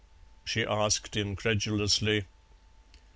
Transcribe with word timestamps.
she 0.43 0.65
asked 0.65 1.15
incredulously. 1.15 2.25